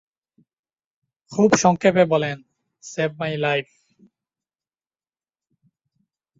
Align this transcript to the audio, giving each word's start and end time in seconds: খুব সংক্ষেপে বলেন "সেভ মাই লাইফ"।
খুব 1.31 1.49
সংক্ষেপে 1.55 2.03
বলেন 2.05 2.37
"সেভ 2.83 3.11
মাই 3.19 3.33
লাইফ"। 3.37 3.67